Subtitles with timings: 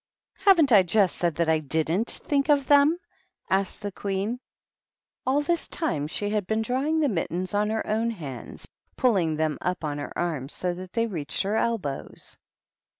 [0.39, 2.97] "Haven't I just said that I didnH think of them?"
[3.51, 4.39] asked the Queen.
[5.27, 8.67] All this time she had been drawing the mittens on her own hands,
[8.97, 12.35] pulling them up on her arms so that they reached her elbows.